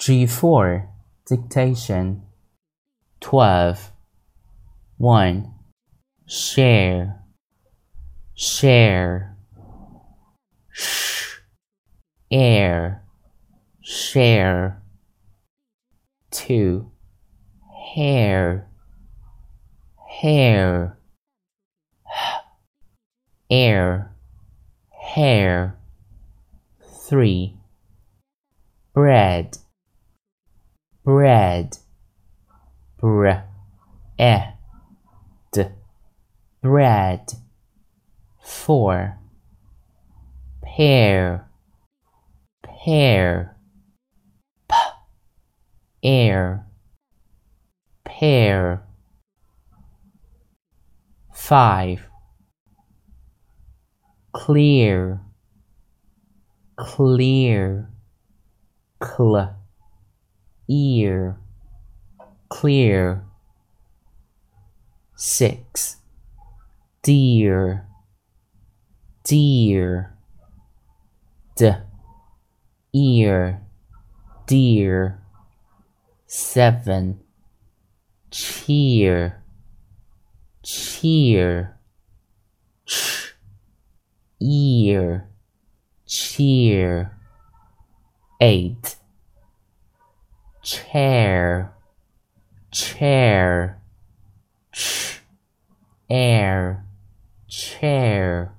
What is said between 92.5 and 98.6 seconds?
chair ch air chair